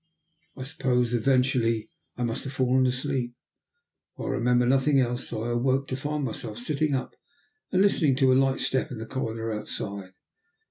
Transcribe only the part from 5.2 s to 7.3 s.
until I awoke to find myself sitting up